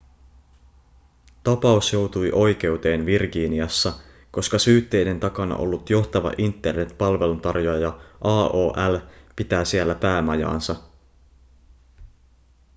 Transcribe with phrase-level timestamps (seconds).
[1.43, 3.93] tapaus joutui oikeuteen virginiassa
[4.31, 8.97] koska syytteiden takana ollut johtava internet-palveluntarjoaja aol
[9.35, 10.75] pitää siellä päämajaansa